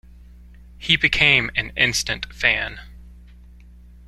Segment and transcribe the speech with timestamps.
[0.79, 2.79] He became an instant fan.